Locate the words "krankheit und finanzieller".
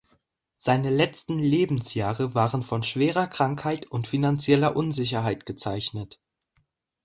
3.27-4.75